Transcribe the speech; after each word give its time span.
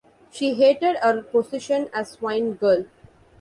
She 0.31 0.55
hated 0.55 0.95
her 1.03 1.21
position 1.21 1.87
as 1.93 2.09
swine-girl. 2.13 2.85